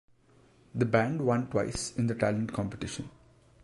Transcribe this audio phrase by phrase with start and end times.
[0.73, 3.11] The band won twice in the talent competition.